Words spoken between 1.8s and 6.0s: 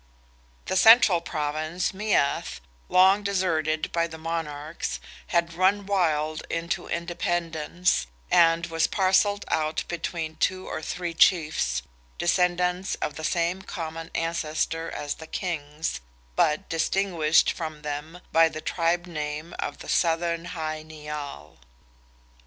Meath, long deserted by the monarchs, had run